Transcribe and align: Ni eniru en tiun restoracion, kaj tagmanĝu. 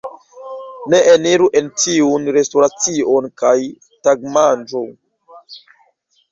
Ni 0.93 1.01
eniru 1.11 1.49
en 1.59 1.67
tiun 1.83 2.25
restoracion, 2.39 3.29
kaj 3.43 3.55
tagmanĝu. 4.09 4.85